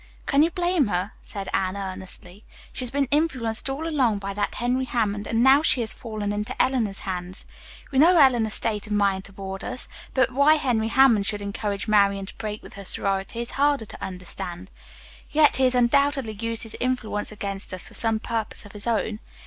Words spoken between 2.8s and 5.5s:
has been influenced all along by that Henry Hammond, and